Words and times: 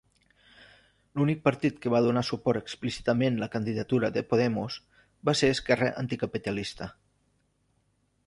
L'únic 1.19 1.41
partit 1.47 1.75
que 1.83 1.91
va 1.95 1.99
donar 2.05 2.21
suport 2.29 2.61
explícitament 2.65 3.37
la 3.43 3.49
candidatura 3.57 4.11
de 4.15 4.25
Podemos 4.31 4.77
va 5.29 5.37
ser 5.43 5.49
Esquerra 5.57 5.91
Anticapitalista. 6.05 6.89